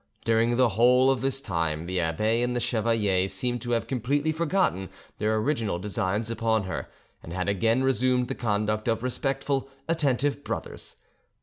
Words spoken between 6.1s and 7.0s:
upon her,